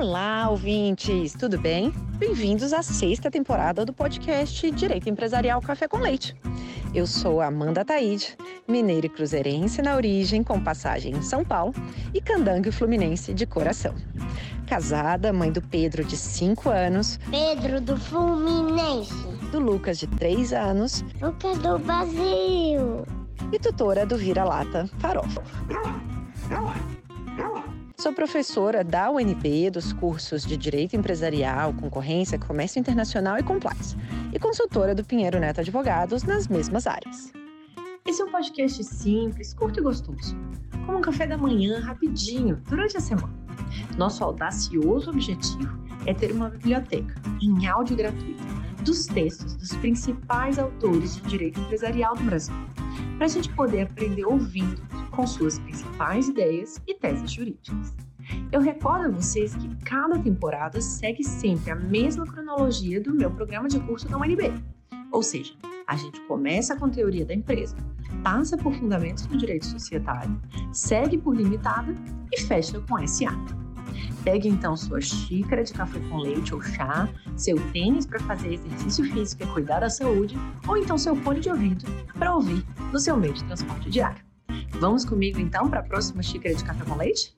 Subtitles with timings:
[0.00, 1.92] Olá, ouvintes, tudo bem?
[2.16, 6.34] Bem-vindos à sexta temporada do podcast Direito Empresarial Café com Leite.
[6.94, 8.34] Eu sou Amanda Taide,
[8.66, 11.74] mineira e cruzeirense na origem, com passagem em São Paulo,
[12.14, 13.94] e candangue fluminense de coração.
[14.66, 17.20] Casada, mãe do Pedro, de 5 anos.
[17.30, 19.12] Pedro do Fluminense.
[19.52, 21.04] Do Lucas, de 3 anos.
[21.20, 23.04] Lucas do Brasil.
[23.52, 25.42] E tutora do Vira-Lata Farofa.
[28.00, 33.94] Sou professora da UNB dos cursos de Direito Empresarial, Concorrência, Comércio Internacional e Compliance,
[34.32, 37.30] e consultora do Pinheiro Neto Advogados nas mesmas áreas.
[38.06, 40.34] Esse é um podcast simples, curto e gostoso,
[40.86, 43.34] como um café da manhã rapidinho durante a semana.
[43.98, 48.42] Nosso audacioso objetivo é ter uma biblioteca em áudio gratuito
[48.82, 52.54] dos textos dos principais autores de direito empresarial do Brasil,
[53.18, 57.94] para a gente poder aprender ouvindo com suas principais ideias e teses jurídicas.
[58.52, 63.68] Eu recordo a vocês que cada temporada segue sempre a mesma cronologia do meu programa
[63.68, 64.52] de curso da UNB.
[65.10, 65.54] Ou seja,
[65.86, 67.76] a gente começa com teoria da empresa,
[68.22, 70.40] passa por fundamentos do direito societário,
[70.72, 71.94] segue por limitada
[72.32, 73.32] e fecha com SA.
[74.22, 79.04] Pegue então sua xícara de café com leite ou chá, seu tênis para fazer exercício
[79.12, 80.36] físico e cuidar da saúde,
[80.68, 81.84] ou então seu fone de ouvido
[82.18, 84.29] para ouvir no seu meio de transporte diário.
[84.80, 87.34] Vamos comigo então para a próxima xícara de café com leite?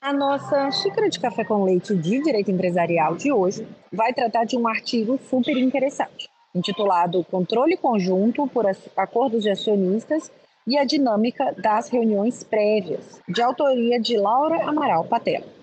[0.00, 4.56] A nossa xícara de café com leite de direito empresarial de hoje vai tratar de
[4.56, 8.64] um artigo super interessante, intitulado Controle Conjunto por
[8.96, 10.32] Acordos de Acionistas
[10.66, 15.59] e a Dinâmica das Reuniões Prévias, de autoria de Laura Amaral Patela.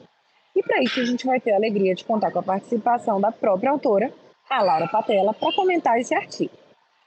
[0.58, 3.32] E para isso a gente vai ter a alegria de contar com a participação da
[3.32, 4.12] própria autora,
[4.50, 6.52] a Laura Patela, para comentar esse artigo.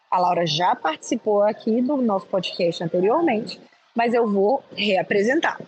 [0.09, 3.61] A Laura já participou aqui do nosso podcast anteriormente,
[3.93, 5.67] mas eu vou reapresentá-la.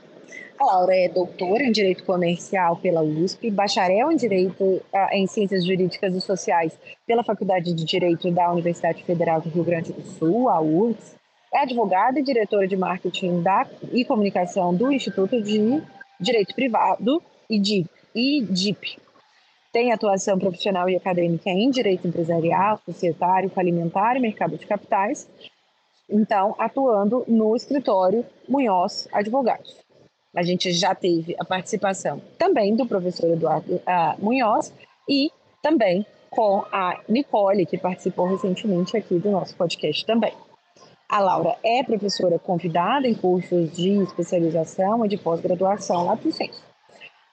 [0.61, 4.81] A Laura é doutora em Direito Comercial pela USP, bacharel em Direito
[5.11, 9.93] em Ciências Jurídicas e Sociais pela Faculdade de Direito da Universidade Federal do Rio Grande
[9.93, 11.17] do Sul, a URGS,
[11.53, 15.83] é advogada e diretora de marketing da, e comunicação do Instituto de
[16.21, 17.21] Direito Privado
[18.15, 18.99] IDIP.
[19.73, 25.29] Tem atuação profissional e acadêmica em direito empresarial, societário, falimentar e mercado de capitais.
[26.09, 29.77] Então, atuando no escritório Munhoz Advogados.
[30.35, 34.73] A gente já teve a participação também do professor Eduardo uh, Munhoz
[35.09, 35.31] e
[35.63, 40.33] também com a Nicole, que participou recentemente aqui do nosso podcast também.
[41.07, 46.72] A Laura é professora convidada em cursos de especialização e de pós-graduação lá do Centro.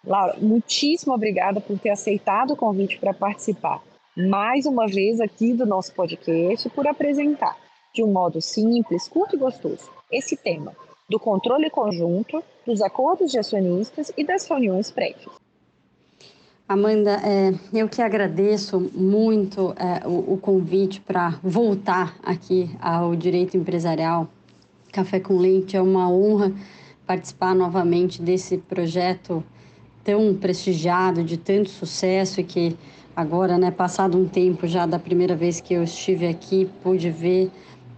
[0.05, 3.81] Laura, muitíssimo obrigada por ter aceitado o convite para participar
[4.15, 7.55] mais uma vez aqui do nosso podcast por apresentar
[7.93, 10.73] de um modo simples, curto e gostoso esse tema
[11.09, 15.33] do controle conjunto, dos acordos de acionistas e das reuniões prévias.
[16.67, 23.57] Amanda, é, eu que agradeço muito é, o, o convite para voltar aqui ao Direito
[23.57, 24.27] Empresarial
[24.91, 25.75] Café com Leite.
[25.75, 26.53] É uma honra
[27.07, 29.43] participar novamente desse projeto
[30.03, 32.75] tão prestigiado, de tanto sucesso e que
[33.15, 37.51] agora, né, passado um tempo já da primeira vez que eu estive aqui, pude ver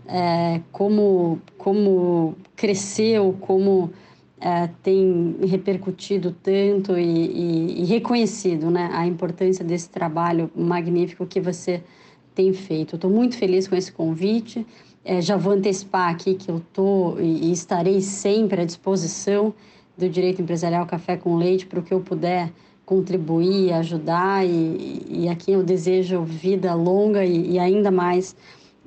[0.08, 3.92] é, como, como cresceu, como
[4.40, 11.40] é, tem repercutido tanto e, e, e, reconhecido né, a importância desse trabalho magnífico que
[11.40, 11.84] você
[12.34, 12.96] tem feito.
[12.96, 14.66] Estou muito feliz com esse convite.
[15.06, 19.54] É, já vou antecipar aqui que eu estou e, e estarei sempre à disposição
[19.98, 22.52] do Direito Empresarial Café com Leite para o que eu puder
[22.86, 28.36] contribuir, ajudar e, e aqui eu desejo vida longa e, e ainda mais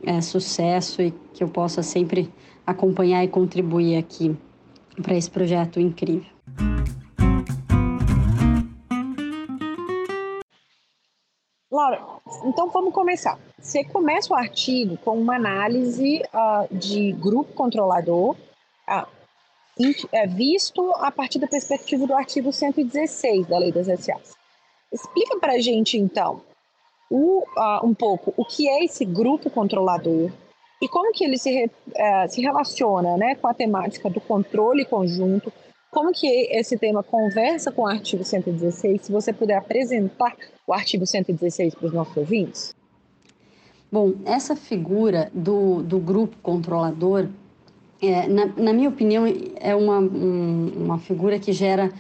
[0.03, 2.31] é, sucesso e que eu possa sempre
[2.67, 4.37] acompanhar e contribuir aqui
[5.03, 6.35] para esse projeto incrível.
[11.71, 12.01] Laura,
[12.45, 13.37] então vamos começar.
[13.59, 18.37] Você começa o artigo com uma análise uh, de grupo controlador,
[18.89, 19.07] uh,
[20.29, 24.35] visto a partir da perspectiva do artigo 116 da Lei das SAs.
[24.93, 26.43] Explica para a gente, então,
[27.11, 30.31] o, uh, um pouco o que é esse grupo controlador
[30.81, 35.53] e como que ele se, uh, se relaciona né, com a temática do controle conjunto,
[35.91, 40.37] como que esse tema conversa com o artigo 116, se você puder apresentar
[40.67, 42.75] o artigo 116 para os nossos ouvintes.
[43.91, 47.29] Bom, essa figura do, do grupo controlador,
[48.01, 49.25] é, na, na, minha opinião,
[49.57, 51.93] é uma, um, uma figura que gera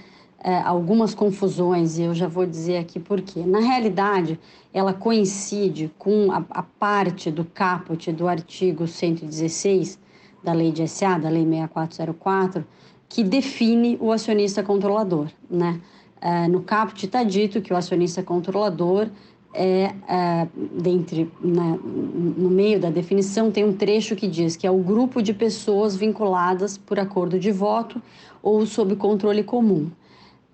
[0.43, 3.41] é, algumas confusões, e eu já vou dizer aqui por quê.
[3.46, 4.38] Na realidade,
[4.73, 9.99] ela coincide com a, a parte do caput do artigo 116
[10.43, 12.67] da lei de SA, da lei 6404,
[13.08, 15.81] que define o acionista controlador, né?
[16.20, 19.08] Uh, no caput está dito que o acionista controlador
[19.54, 24.70] é, é dentre, né, no meio da definição, tem um trecho que diz que é
[24.70, 28.02] o grupo de pessoas vinculadas por acordo de voto
[28.42, 29.90] ou sob controle comum.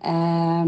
[0.03, 0.65] É,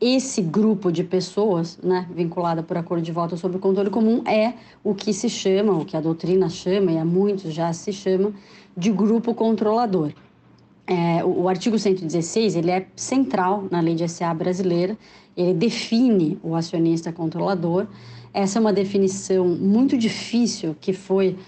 [0.00, 4.54] esse grupo de pessoas, né, vinculada por acordo de voto ou sob controle comum, é
[4.82, 8.32] o que se chama, o que a doutrina chama, e há muitos já se chama,
[8.74, 10.12] de grupo controlador.
[10.90, 14.98] É, o, o, artigo 116 ele é central na lei de SA brasileira,
[15.36, 17.86] ele define o acionista controlador.
[18.34, 21.38] Essa é uma definição muito difícil que foi,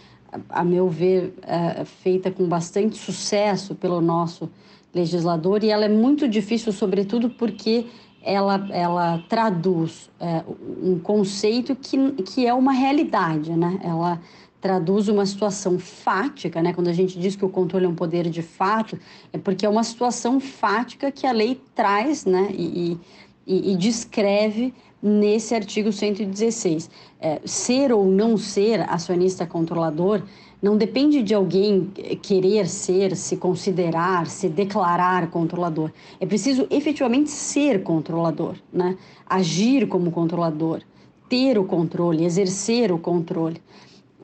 [0.48, 4.48] a meu ver, é, feita com bastante sucesso pelo nosso
[4.94, 7.86] legislador e ela é muito difícil, sobretudo porque
[8.22, 10.44] ela, ela traduz é,
[10.80, 13.80] um conceito que, que é uma realidade, né?
[13.82, 14.20] Ela
[14.62, 16.72] traduz uma situação fática, né?
[16.72, 18.96] Quando a gente diz que o controle é um poder de fato,
[19.32, 22.48] é porque é uma situação fática que a lei traz, né?
[22.52, 22.96] E,
[23.44, 24.72] e, e descreve
[25.02, 26.88] nesse artigo 116.
[27.20, 30.22] É, ser ou não ser acionista controlador
[30.62, 31.90] não depende de alguém
[32.22, 35.90] querer ser, se considerar, se declarar controlador.
[36.20, 38.96] É preciso efetivamente ser controlador, né?
[39.28, 40.82] Agir como controlador,
[41.28, 43.60] ter o controle, exercer o controle.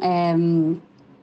[0.01, 0.35] É,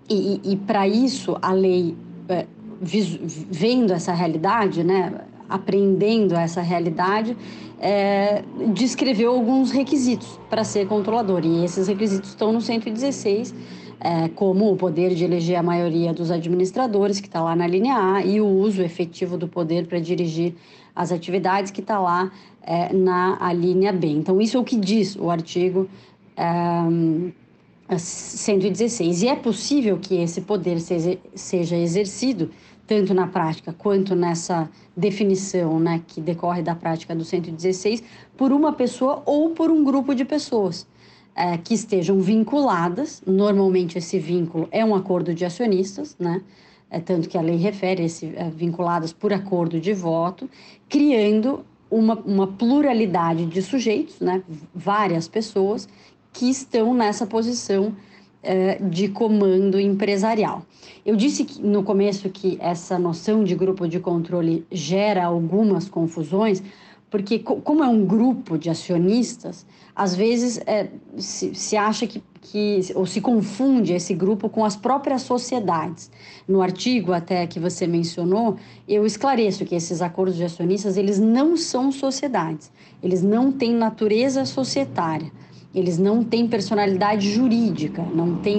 [0.10, 1.96] e, e para isso, a lei,
[2.30, 2.46] é,
[2.82, 5.14] vendo essa realidade, né,
[5.50, 7.36] aprendendo essa realidade,
[7.80, 8.44] é,
[8.74, 11.44] descreveu alguns requisitos para ser controlador.
[11.44, 13.54] E esses requisitos estão no 116,
[14.00, 17.96] é, como o poder de eleger a maioria dos administradores, que está lá na linha
[17.96, 20.54] A, e o uso efetivo do poder para dirigir
[20.96, 22.32] as atividades, que está lá
[22.62, 24.08] é, na linha B.
[24.08, 25.90] Então, isso é o que diz o artigo.
[26.38, 27.44] É,
[27.90, 29.22] 116.
[29.22, 32.50] E é possível que esse poder seja exercido
[32.88, 38.04] tanto na prática quanto nessa definição né, que decorre da prática do 116
[38.38, 40.88] por uma pessoa ou por um grupo de pessoas
[41.36, 43.22] é, que estejam vinculadas.
[43.26, 46.42] Normalmente, esse vínculo é um acordo de acionistas, né?
[46.90, 50.48] É, tanto que a lei refere esse, é, vinculadas por acordo de voto,
[50.88, 54.44] criando uma, uma pluralidade de sujeitos, né?
[54.74, 55.90] várias pessoas
[56.36, 57.94] que estão nessa posição
[58.44, 60.66] eh, de comando empresarial.
[61.06, 66.62] Eu disse no começo que essa noção de grupo de controle gera algumas confusões,
[67.10, 69.66] porque como é um grupo de acionistas,
[69.96, 74.76] às vezes é, se, se, acha que, que, ou se confunde esse grupo com as
[74.76, 76.12] próprias sociedades.
[76.46, 81.56] No artigo até que você mencionou, eu esclareço que esses acordos de acionistas, eles não
[81.56, 82.70] são sociedades,
[83.02, 85.32] eles não têm natureza societária
[85.76, 88.58] eles não têm personalidade jurídica, não têm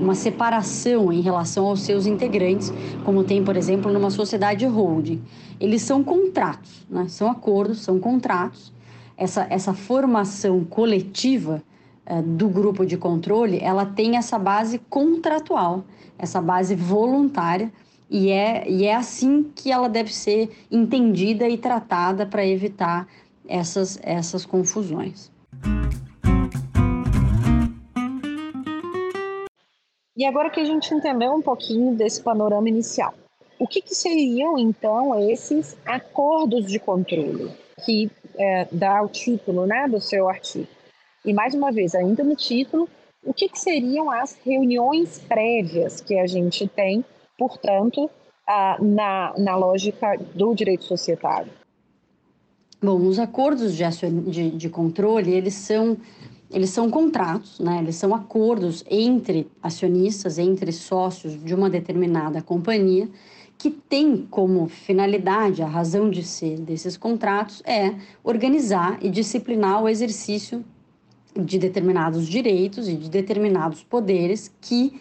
[0.00, 2.72] uma separação em relação aos seus integrantes,
[3.04, 5.22] como tem, por exemplo, numa sociedade holding.
[5.60, 7.06] Eles são contratos, né?
[7.08, 8.72] são acordos, são contratos.
[9.16, 11.62] Essa, essa formação coletiva
[12.04, 15.84] uh, do grupo de controle, ela tem essa base contratual,
[16.18, 17.72] essa base voluntária,
[18.10, 23.06] e é, e é assim que ela deve ser entendida e tratada para evitar
[23.48, 25.30] essas, essas confusões.
[30.16, 33.12] E agora que a gente entendeu um pouquinho desse panorama inicial,
[33.58, 37.50] o que, que seriam então esses acordos de controle
[37.84, 40.68] que é, dá o título né, do seu artigo?
[41.24, 42.88] E mais uma vez, ainda no título,
[43.22, 47.04] o que, que seriam as reuniões prévias que a gente tem,
[47.36, 48.08] portanto,
[48.46, 51.52] a, na, na lógica do direito societário?
[52.82, 53.84] Bom, os acordos de,
[54.30, 55.96] de, de controle, eles são
[56.50, 57.78] eles são contratos, né?
[57.78, 63.08] eles são acordos entre acionistas, entre sócios de uma determinada companhia,
[63.58, 69.88] que tem como finalidade, a razão de ser desses contratos é organizar e disciplinar o
[69.88, 70.64] exercício
[71.34, 75.00] de determinados direitos e de determinados poderes que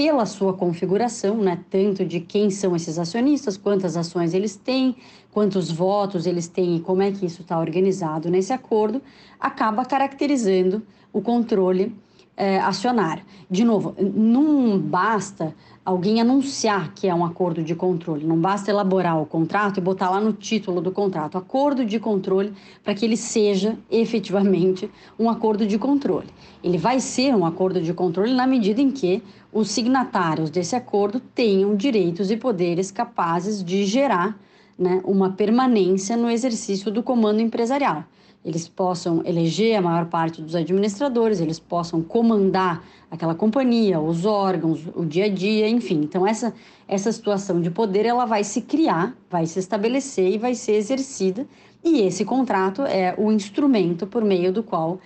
[0.00, 4.96] pela sua configuração, né, tanto de quem são esses acionistas, quantas ações eles têm,
[5.30, 9.02] quantos votos eles têm e como é que isso está organizado nesse acordo,
[9.38, 11.94] acaba caracterizando o controle
[12.40, 13.22] é, acionário.
[13.50, 15.54] De novo, não basta
[15.84, 20.08] alguém anunciar que é um acordo de controle, não basta elaborar o contrato e botar
[20.08, 25.66] lá no título do contrato acordo de controle para que ele seja efetivamente um acordo
[25.66, 26.28] de controle.
[26.64, 31.20] Ele vai ser um acordo de controle na medida em que os signatários desse acordo
[31.20, 34.38] tenham direitos e poderes capazes de gerar
[34.78, 38.04] né, uma permanência no exercício do comando empresarial.
[38.42, 44.80] Eles possam eleger a maior parte dos administradores, eles possam comandar aquela companhia, os órgãos,
[44.94, 46.00] o dia a dia, enfim.
[46.02, 46.54] Então essa
[46.88, 51.46] essa situação de poder ela vai se criar, vai se estabelecer e vai ser exercida.
[51.84, 54.98] E esse contrato é o instrumento por meio do qual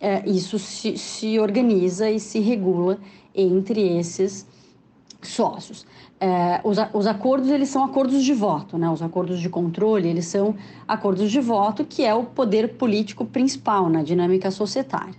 [0.00, 2.98] é, isso se, se organiza e se regula
[3.34, 4.46] entre esses
[5.22, 5.86] sócios.
[6.18, 8.88] É, os, os acordos eles são acordos de voto, né?
[8.88, 10.54] Os acordos de controle eles são
[10.88, 15.14] acordos de voto que é o poder político principal na dinâmica societária.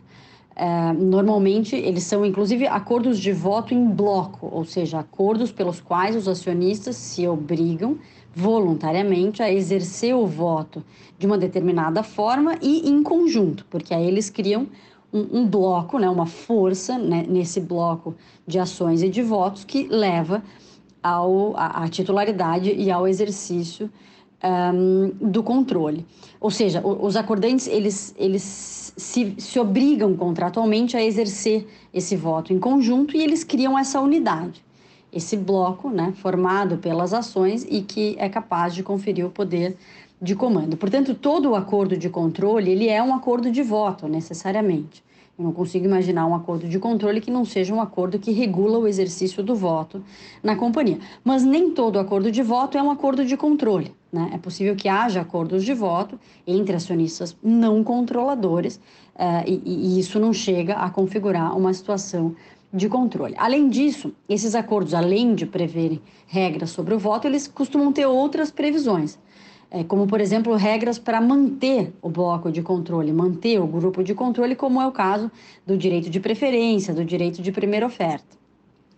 [0.55, 6.15] É, normalmente eles são inclusive acordos de voto em bloco, ou seja, acordos pelos quais
[6.15, 7.99] os acionistas se obrigam
[8.33, 10.83] voluntariamente a exercer o voto
[11.19, 14.67] de uma determinada forma e em conjunto, porque aí eles criam
[15.13, 19.87] um, um bloco, né, uma força né, nesse bloco de ações e de votos que
[19.87, 20.43] leva
[21.07, 23.89] ao, a titularidade e ao exercício
[24.43, 26.05] um, do controle.
[26.39, 32.59] Ou seja, os acordantes eles, eles se, se obrigam contratualmente a exercer esse voto em
[32.59, 34.63] conjunto e eles criam essa unidade,
[35.11, 39.75] esse bloco né, formado pelas ações e que é capaz de conferir o poder
[40.21, 40.77] de comando.
[40.77, 45.03] Portanto, todo o acordo de controle ele é um acordo de voto necessariamente.
[45.37, 48.79] Eu não consigo imaginar um acordo de controle que não seja um acordo que regula
[48.79, 50.03] o exercício do voto
[50.41, 50.97] na companhia.
[51.23, 53.93] Mas nem todo acordo de voto é um acordo de controle.
[54.11, 54.31] Né?
[54.33, 58.77] É possível que haja acordos de voto entre acionistas não controladores
[59.15, 62.35] uh, e, e isso não chega a configurar uma situação
[62.73, 63.35] de controle.
[63.37, 68.49] Além disso, esses acordos, além de preverem regras sobre o voto, eles costumam ter outras
[68.49, 69.19] previsões
[69.87, 74.55] como, por exemplo, regras para manter o bloco de controle, manter o grupo de controle,
[74.55, 75.29] como é o caso
[75.65, 78.37] do direito de preferência, do direito de primeira oferta.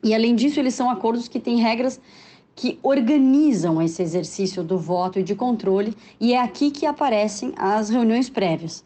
[0.04, 2.00] E, além disso, eles são acordos que têm regras
[2.56, 7.90] que organizam esse exercício do voto e de controle, e é aqui que aparecem as
[7.90, 8.84] reuniões prévias.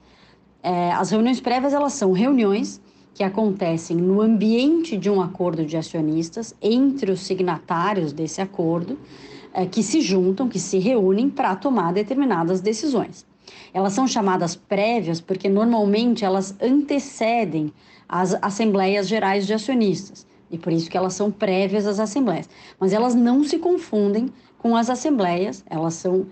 [0.62, 2.80] É, as reuniões prévias elas são reuniões
[3.14, 8.98] que acontecem no ambiente de um acordo de acionistas entre os signatários desse acordo,
[9.54, 13.26] é, que se juntam, que se reúnem para tomar determinadas decisões.
[13.74, 17.72] Elas são chamadas prévias porque normalmente elas antecedem
[18.08, 22.48] as assembleias gerais de acionistas e por isso que elas são prévias às assembleias.
[22.80, 26.28] Mas elas não se confundem com as assembleias, elas são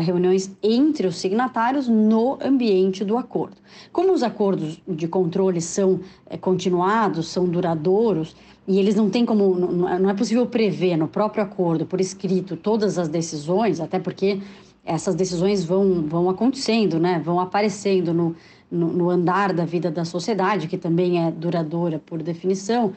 [0.00, 3.56] reuniões entre os signatários no ambiente do acordo.
[3.92, 8.34] Como os acordos de controle são uh, continuados, são duradouros,
[8.66, 12.98] e eles não têm como, não é possível prever no próprio acordo, por escrito, todas
[12.98, 14.40] as decisões, até porque
[14.84, 17.20] essas decisões vão, vão acontecendo, né?
[17.24, 18.34] vão aparecendo no,
[18.68, 22.92] no, no andar da vida da sociedade, que também é duradoura por definição,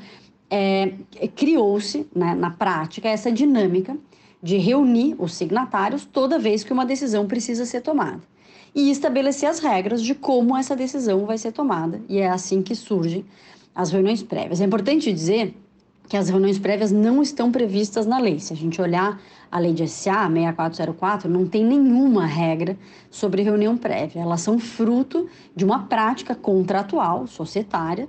[0.49, 0.93] é,
[1.35, 3.95] criou-se né, na prática essa dinâmica
[4.41, 8.21] de reunir os signatários toda vez que uma decisão precisa ser tomada
[8.73, 12.01] e estabelecer as regras de como essa decisão vai ser tomada.
[12.07, 13.25] E é assim que surgem
[13.73, 14.61] as reuniões prévias.
[14.61, 15.55] É importante dizer
[16.07, 18.39] que as reuniões prévias não estão previstas na lei.
[18.39, 22.77] Se a gente olhar a lei de SA 6404, não tem nenhuma regra
[23.11, 24.21] sobre reunião prévia.
[24.21, 28.07] Elas são fruto de uma prática contratual, societária,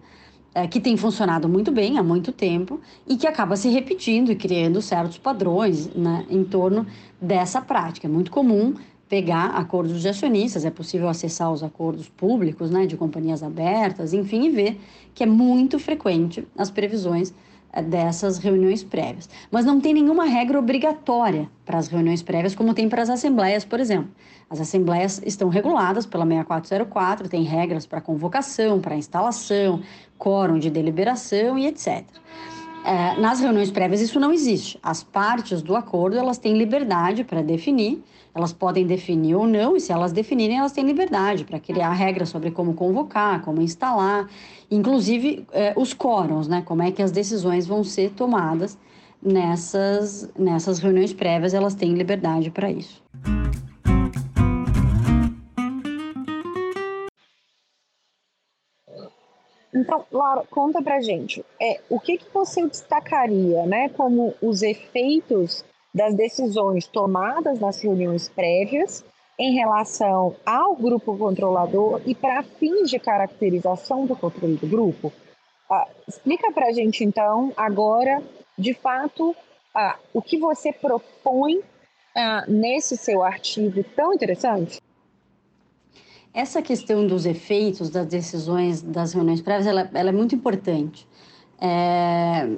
[0.54, 4.36] é, que tem funcionado muito bem há muito tempo e que acaba se repetindo e
[4.36, 6.86] criando certos padrões né, em torno
[7.20, 8.06] dessa prática.
[8.06, 8.74] É muito comum
[9.08, 14.46] pegar acordos de acionistas, é possível acessar os acordos públicos né, de companhias abertas, enfim,
[14.46, 14.80] e ver
[15.12, 17.34] que é muito frequente as previsões
[17.72, 19.28] eh, dessas reuniões prévias.
[19.50, 23.64] Mas não tem nenhuma regra obrigatória para as reuniões prévias, como tem para as assembleias,
[23.64, 24.10] por exemplo.
[24.50, 29.80] As assembleias estão reguladas pela 6404, tem regras para convocação, para instalação,
[30.18, 32.04] quórum de deliberação e etc.
[32.84, 34.76] É, nas reuniões prévias isso não existe.
[34.82, 38.02] As partes do acordo elas têm liberdade para definir,
[38.34, 42.28] elas podem definir ou não, e se elas definirem, elas têm liberdade para criar regras
[42.28, 44.28] sobre como convocar, como instalar,
[44.68, 46.60] inclusive é, os quórums, né?
[46.66, 48.76] Como é que as decisões vão ser tomadas
[49.22, 53.00] nessas, nessas reuniões prévias, elas têm liberdade para isso.
[59.74, 65.64] Então, Laura, conta pra gente, é, o que, que você destacaria né, como os efeitos
[65.94, 69.04] das decisões tomadas nas reuniões prévias
[69.38, 75.12] em relação ao grupo controlador e para fins de caracterização do controle do grupo?
[75.70, 78.20] Ah, explica para a gente, então, agora,
[78.58, 79.34] de fato,
[79.74, 81.60] ah, o que você propõe
[82.16, 84.80] ah, nesse seu artigo tão interessante?
[86.32, 91.06] Essa questão dos efeitos das decisões das reuniões prévias, ela, ela é muito importante.
[91.60, 92.48] É,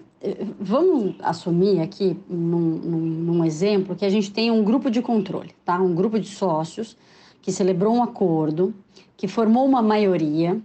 [0.60, 5.54] vamos assumir aqui, num, num, num, exemplo, que a gente tem um grupo de controle,
[5.64, 5.80] tá?
[5.80, 6.96] Um grupo de sócios
[7.40, 8.74] que celebrou um acordo,
[9.16, 10.60] que formou uma maioria.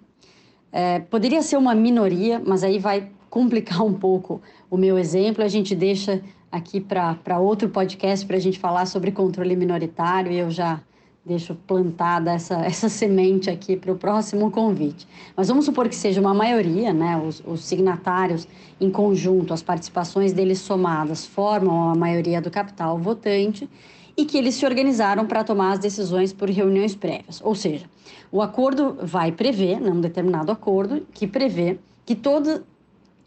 [0.71, 5.43] É, poderia ser uma minoria, mas aí vai complicar um pouco o meu exemplo.
[5.43, 6.21] A gente deixa
[6.51, 10.81] aqui para outro podcast para a gente falar sobre controle minoritário eu já
[11.27, 15.07] deixo plantada essa, essa semente aqui para o próximo convite.
[15.35, 17.17] Mas vamos supor que seja uma maioria, né?
[17.17, 18.47] Os, os, signatários
[18.79, 23.69] em conjunto, as participações deles somadas formam a maioria do capital votante
[24.15, 27.41] e que eles se organizaram para tomar as decisões por reuniões prévias.
[27.43, 27.85] Ou seja,
[28.31, 32.63] o acordo vai prever, né, um determinado acordo, que prevê que toda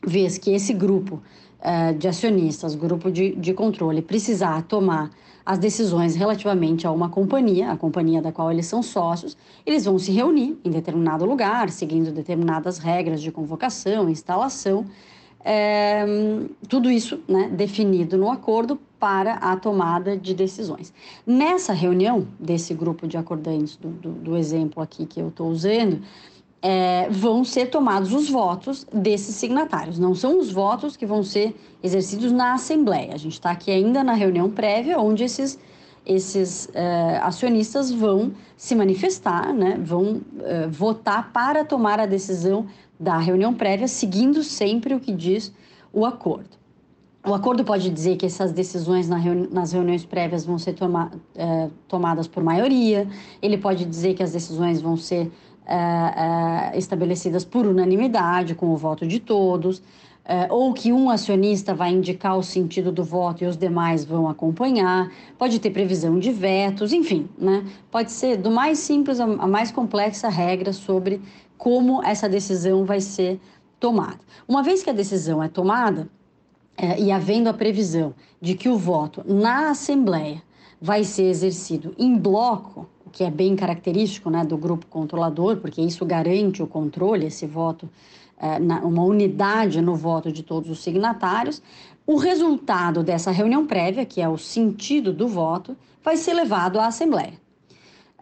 [0.04, 1.22] vez que esse grupo
[1.60, 5.10] uh, de acionistas, grupo de, de controle, precisar tomar
[5.44, 9.98] as decisões relativamente a uma companhia, a companhia da qual eles são sócios, eles vão
[9.98, 14.86] se reunir em determinado lugar, seguindo determinadas regras de convocação, instalação,
[15.42, 16.04] é,
[16.68, 20.92] tudo isso né, definido no acordo para a tomada de decisões.
[21.26, 26.02] Nessa reunião desse grupo de acordantes, do, do, do exemplo aqui que eu estou usando,
[26.62, 29.98] é, vão ser tomados os votos desses signatários.
[29.98, 33.14] Não são os votos que vão ser exercidos na Assembleia.
[33.14, 35.58] A gente está aqui ainda na reunião prévia, onde esses,
[36.04, 42.66] esses é, acionistas vão se manifestar, né, vão é, votar para tomar a decisão
[42.98, 45.52] da reunião prévia, seguindo sempre o que diz
[45.92, 46.60] o acordo.
[47.26, 52.26] O acordo pode dizer que essas decisões nas reuniões prévias vão ser toma é, tomadas
[52.26, 53.06] por maioria,
[53.42, 55.30] ele pode dizer que as decisões vão ser
[55.70, 59.80] é, é, estabelecidas por unanimidade, com o voto de todos,
[60.24, 64.28] é, ou que um acionista vai indicar o sentido do voto e os demais vão
[64.28, 65.08] acompanhar,
[65.38, 67.64] pode ter previsão de vetos, enfim, né?
[67.88, 71.22] pode ser do mais simples a mais complexa regra sobre
[71.56, 73.40] como essa decisão vai ser
[73.78, 74.18] tomada.
[74.48, 76.08] Uma vez que a decisão é tomada,
[76.98, 80.42] e havendo a previsão de que o voto na Assembleia
[80.80, 86.04] vai ser exercido em bloco, que é bem característico né, do grupo controlador, porque isso
[86.04, 87.88] garante o controle, esse voto,
[88.38, 91.62] é, na, uma unidade no voto de todos os signatários,
[92.06, 96.86] o resultado dessa reunião prévia, que é o sentido do voto, vai ser levado à
[96.86, 97.34] Assembleia.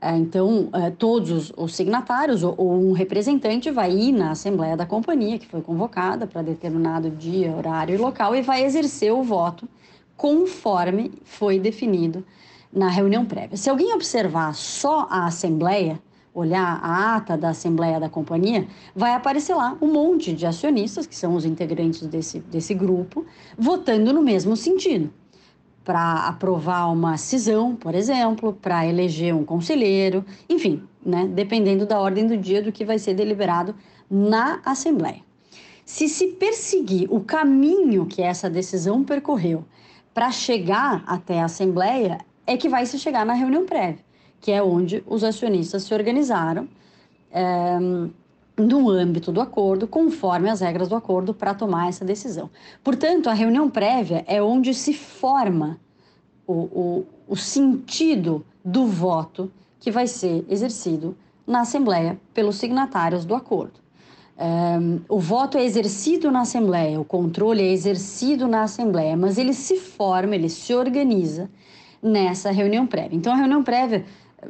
[0.01, 5.39] É, então, é, todos os signatários ou, um representante vai ir na Assembleia da companhia,
[5.39, 9.69] que foi convocada para determinado dia, horário e local, e vai exercer o voto
[10.17, 12.25] conforme foi definido
[12.73, 13.57] na reunião prévia.
[13.57, 16.01] Se alguém observar só a Assembleia,
[16.35, 21.17] olhar a ata da Assembleia da companhia, vai aparecer lá um monte de acionistas, que
[21.17, 23.25] são os integrantes desse, desse grupo,
[23.57, 25.11] votando no mesmo sentido
[25.89, 32.27] para aprovar uma cisão, por exemplo, para eleger um conselheiro, enfim, né, dependendo da ordem
[32.27, 33.75] do dia do que vai ser deliberado
[34.11, 35.23] na Assembleia.
[35.87, 39.65] Se se perseguir o caminho que essa decisão percorreu
[40.13, 44.05] para chegar até a Assembleia, é que vai se chegar na reunião prévia,
[44.41, 46.67] que é onde os acionistas se organizaram.
[47.31, 47.79] É,
[48.57, 52.51] no âmbito do acordo, conforme as regras do acordo, para tomar essa decisão.
[52.83, 55.79] Portanto, a reunião prévia é onde se forma
[56.45, 63.35] o, o, o sentido do voto que vai ser exercido na Assembleia pelos signatários do
[63.35, 63.79] acordo.
[64.41, 69.53] Um, o voto é exercido na Assembleia, o controle é exercido na Assembleia, mas ele
[69.53, 71.49] se forma, ele se organiza
[72.03, 73.17] nessa reunião prévia.
[73.17, 74.05] Então, a reunião prévia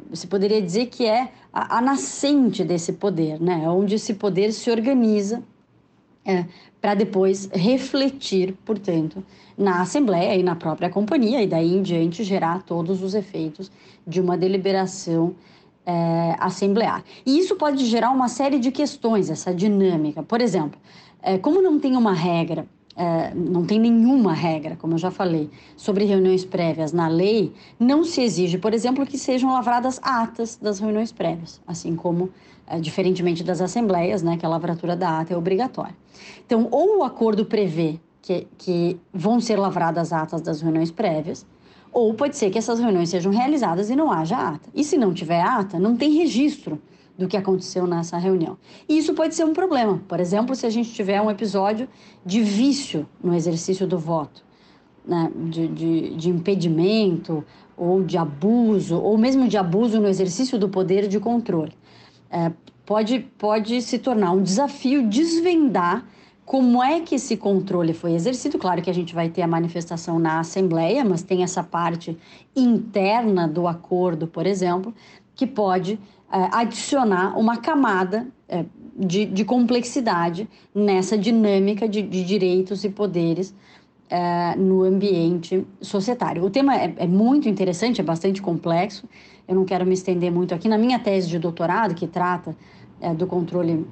[0.09, 3.67] você poderia dizer que é a, a nascente desse poder, né?
[3.69, 5.41] onde esse poder se organiza
[6.23, 6.45] é,
[6.79, 9.23] para depois refletir, portanto,
[9.57, 13.71] na Assembleia e na própria companhia, e daí em diante gerar todos os efeitos
[14.05, 15.35] de uma deliberação
[15.85, 17.03] é, assemblear.
[17.25, 20.21] E isso pode gerar uma série de questões, essa dinâmica.
[20.21, 20.79] Por exemplo,
[21.21, 22.65] é, como não tem uma regra
[22.99, 28.03] é, não tem nenhuma regra, como eu já falei, sobre reuniões prévias na lei, não
[28.03, 32.29] se exige, por exemplo, que sejam lavradas atas das reuniões prévias, assim como,
[32.67, 35.95] é, diferentemente das assembleias, né, que a lavratura da ata é obrigatória.
[36.45, 41.45] Então, ou o acordo prevê que, que vão ser lavradas atas das reuniões prévias,
[41.93, 44.69] ou pode ser que essas reuniões sejam realizadas e não haja ata.
[44.75, 46.77] E se não tiver ata, não tem registro
[47.19, 48.57] do que aconteceu nessa reunião.
[48.87, 50.01] E isso pode ser um problema.
[50.07, 51.85] Por exemplo, se a gente tiver um episódio
[52.25, 54.41] de vício no exercício do voto,
[55.05, 55.29] né?
[55.35, 57.43] de, de, de impedimento
[57.75, 61.73] ou de abuso, ou mesmo de abuso no exercício do poder de controle.
[62.31, 62.53] É,
[62.85, 66.05] pode, pode se tornar um desafio desvendar
[66.45, 68.57] como é que esse controle foi exercido.
[68.57, 72.17] Claro que a gente vai ter a manifestação na Assembleia, mas tem essa parte
[72.55, 74.93] interna do acordo, por exemplo,
[75.35, 75.99] que pode
[76.31, 78.65] adicionar uma camada é,
[78.95, 83.49] de, de complexidade nessa dinâmica de, de direitos e poderes
[84.11, 86.43] uh, no ambiente societário.
[86.43, 89.07] O tema é, é, muito interessante, é bastante complexo.
[89.47, 90.67] Eu não quero me estender muito aqui.
[90.67, 92.55] Na minha tese de doutorado, que trata
[93.17, 93.87] do controle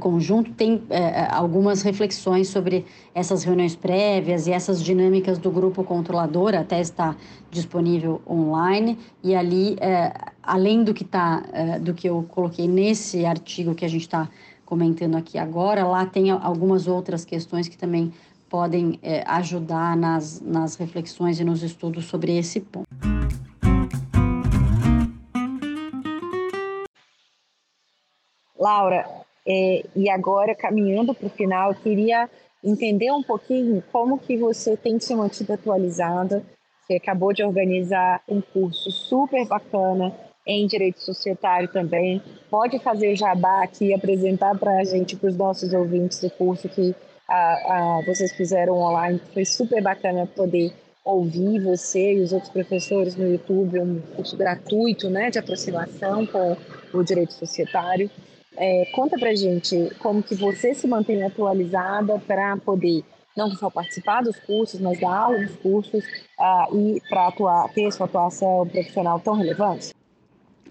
[0.00, 0.82] conjunto, tem
[1.30, 6.54] algumas reflexões sobre essas reuniões prévias e essas dinâmicas do grupo controlador.
[6.54, 7.16] A tese está
[7.50, 9.76] disponível online e ali,
[10.46, 11.42] além do que tá,
[11.80, 14.28] do que eu coloquei nesse artigo que a gente está
[14.64, 18.12] comentando aqui agora, lá tem algumas outras questões que também
[18.48, 22.88] podem é, ajudar nas, nas reflexões e nos estudos sobre esse ponto.
[28.58, 29.06] Laura,
[29.46, 32.30] é, e agora caminhando para o final, eu queria
[32.62, 36.42] entender um pouquinho como que você tem se mantido atualizada.
[36.80, 40.14] Você acabou de organizar um curso super bacana
[40.46, 42.22] em direito societário também.
[42.50, 46.94] Pode fazer jabá aqui, apresentar para a gente, para os nossos ouvintes do curso que
[47.28, 49.20] a, a, vocês fizeram online.
[49.32, 50.72] Foi super bacana poder
[51.04, 56.56] ouvir você e os outros professores no YouTube, um curso gratuito né, de aproximação com
[56.92, 58.10] o direito societário.
[58.56, 63.02] É, conta pra gente como que você se mantém atualizada para poder
[63.36, 66.04] não só participar dos cursos, mas dar aula nos cursos
[66.38, 67.32] uh, e para
[67.74, 69.92] ter sua atuação profissional tão relevante?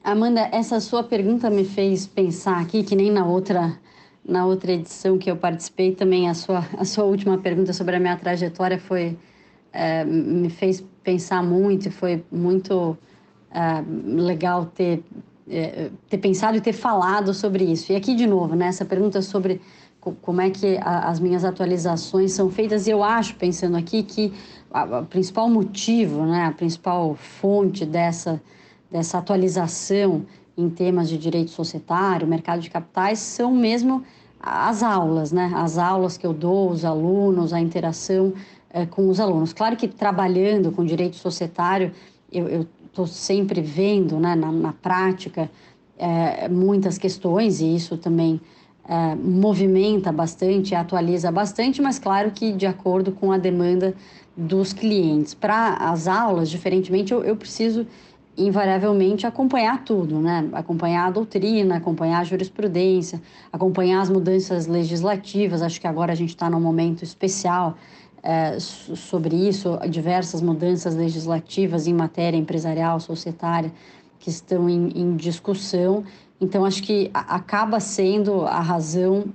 [0.04, 3.80] Amanda, essa sua pergunta me fez pensar aqui, que nem na outra
[4.26, 8.00] na outra edição que eu participei também a sua a sua última pergunta sobre a
[8.02, 9.18] minha trajetória foi
[9.72, 12.98] é, me fez pensar muito e foi muito
[13.50, 13.82] é,
[14.22, 15.02] legal ter
[15.50, 17.94] é, ter pensado e ter falado sobre isso.
[17.94, 19.62] E aqui de novo né essa pergunta sobre
[20.02, 24.34] como é que a, as minhas atualizações são feitas e eu acho pensando aqui que
[24.70, 28.42] o principal motivo né a principal fonte dessa
[28.94, 30.22] dessa atualização
[30.56, 34.04] em temas de direito societário, mercado de capitais, são mesmo
[34.40, 35.52] as aulas, né?
[35.56, 38.34] As aulas que eu dou, os alunos, a interação
[38.70, 39.52] é, com os alunos.
[39.52, 41.92] Claro que trabalhando com direito societário,
[42.32, 45.50] eu estou sempre vendo, né, na, na prática,
[45.98, 48.40] é, muitas questões e isso também
[48.88, 53.96] é, movimenta bastante, atualiza bastante, mas claro que de acordo com a demanda
[54.38, 55.34] dos clientes.
[55.34, 57.88] Para as aulas, diferentemente, eu, eu preciso
[58.38, 60.50] invariavelmente acompanhar tudo, né?
[60.54, 65.62] Acompanhar a doutrina, acompanhar a jurisprudência, acompanhar as mudanças legislativas.
[65.62, 67.78] Acho que agora a gente está num momento especial
[68.24, 73.72] é, sobre isso, diversas mudanças legislativas em matéria empresarial, societária,
[74.18, 76.04] que estão em, em discussão.
[76.40, 79.26] Então, acho que acaba sendo a razão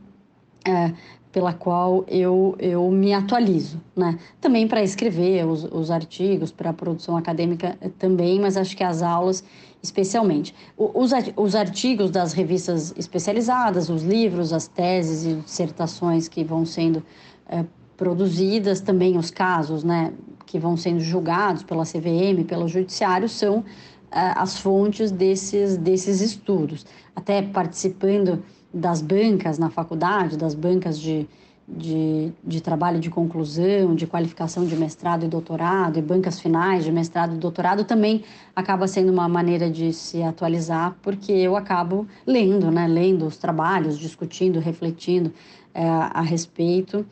[0.66, 0.92] é,
[1.32, 4.18] pela qual eu, eu me atualizo, né?
[4.40, 9.02] Também para escrever os, os artigos, para a produção acadêmica também, mas acho que as
[9.02, 9.44] aulas
[9.82, 10.54] especialmente.
[10.76, 17.02] Os, os artigos das revistas especializadas, os livros, as teses e dissertações que vão sendo
[17.48, 17.64] é,
[17.96, 20.12] produzidas, também os casos, né,
[20.46, 23.64] que vão sendo julgados pela CVM, pelo Judiciário, são
[24.10, 26.84] é, as fontes desses, desses estudos.
[27.14, 31.26] Até participando das bancas na faculdade, das bancas de,
[31.66, 36.92] de, de, trabalho de conclusão, de qualificação de mestrado e doutorado, e bancas finais de
[36.92, 42.70] mestrado e doutorado, também acaba sendo uma maneira de se atualizar, porque eu acabo lendo,
[42.70, 42.86] né?
[42.86, 45.32] Lendo os trabalhos, discutindo, refletindo
[45.74, 47.06] é, a respeito.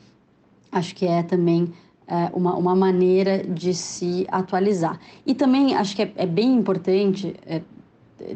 [0.70, 1.72] Acho que é também
[2.06, 5.00] é, uma, uma maneira de se atualizar.
[5.24, 7.62] E também acho que é, é bem importante, é,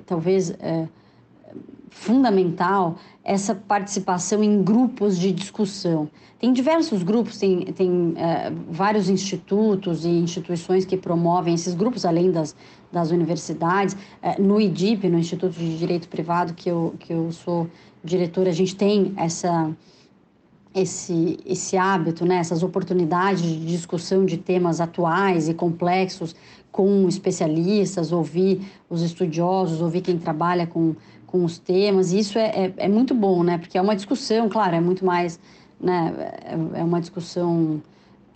[0.06, 0.52] talvez
[1.90, 6.08] fundamental essa participação em grupos de discussão.
[6.38, 12.30] Tem diversos grupos, tem, tem é, vários institutos e instituições que promovem esses grupos, além
[12.30, 12.56] das,
[12.90, 13.94] das universidades.
[14.22, 17.68] É, no IDIP, no Instituto de Direito Privado, que eu, que eu sou
[18.02, 19.70] diretora, a gente tem essa,
[20.74, 26.34] esse, esse hábito, né, essas oportunidades de discussão de temas atuais e complexos
[26.72, 30.94] com especialistas, ouvir os estudiosos, ouvir quem trabalha com
[31.30, 33.56] com os temas, e isso é, é, é, muito bom, né?
[33.58, 35.38] Porque é uma discussão, claro, é muito mais,
[35.80, 36.12] né?
[36.44, 37.80] É, é uma discussão,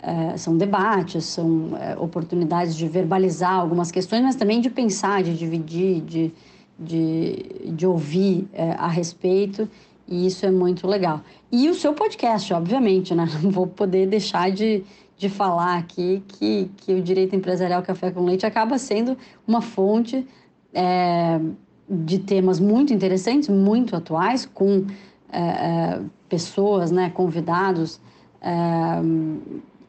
[0.01, 5.37] é, são debates, são é, oportunidades de verbalizar algumas questões, mas também de pensar, de
[5.37, 6.33] dividir, de,
[6.79, 9.69] de, de ouvir é, a respeito,
[10.07, 11.21] e isso é muito legal.
[11.51, 13.27] E o seu podcast, obviamente, né?
[13.43, 14.85] Não vou poder deixar de,
[15.17, 20.25] de falar aqui que, que o Direito Empresarial Café com Leite acaba sendo uma fonte
[20.73, 21.39] é,
[21.89, 24.85] de temas muito interessantes, muito atuais, com
[25.31, 27.99] é, é, pessoas, né, convidados,
[28.41, 28.55] é,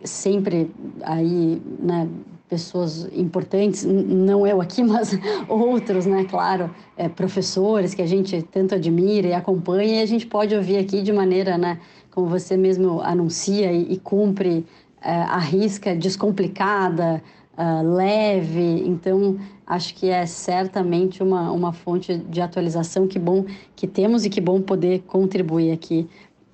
[0.05, 0.71] sempre
[1.03, 2.09] aí, né,
[2.49, 8.75] pessoas importantes, não eu aqui, mas outros, né, claro, é, professores que a gente tanto
[8.75, 11.81] admira e acompanha, e a gente pode ouvir aqui de maneira, né,
[12.11, 14.67] como você mesmo anuncia e, e cumpre
[15.03, 17.23] é, a risca descomplicada,
[17.57, 23.87] uh, leve, então acho que é certamente uma, uma fonte de atualização que bom que
[23.87, 26.09] temos e que bom poder contribuir aqui,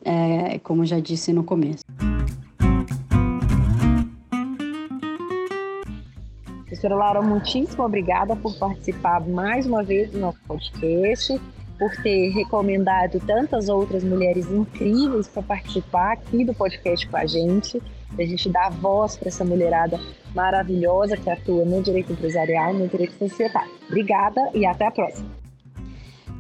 [0.05, 1.83] é, como já disse no começo.
[6.65, 11.41] Professora Laura, muitíssimo obrigada por participar mais uma vez do nosso podcast,
[11.79, 17.81] por ter recomendado tantas outras mulheres incríveis para participar aqui do podcast com a gente,
[18.19, 20.01] a gente dar voz para essa mulherada
[20.35, 23.71] maravilhosa que atua no direito empresarial, no direito societário.
[23.89, 25.31] Obrigada e até a próxima.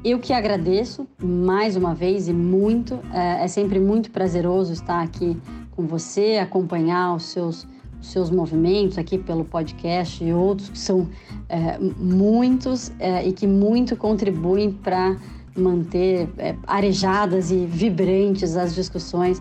[0.04, 2.98] Eu que agradeço mais uma vez e muito.
[3.12, 5.36] É, é sempre muito prazeroso estar aqui
[5.70, 7.66] com você, acompanhar os seus
[8.00, 11.08] seus movimentos aqui pelo podcast e outros que são
[11.48, 15.16] é, muitos é, e que muito contribuem para
[15.56, 19.40] manter é, arejadas e vibrantes as discussões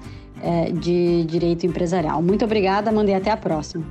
[0.80, 2.22] de direito empresarial.
[2.22, 3.86] Muito obrigada, mandei até a próxima.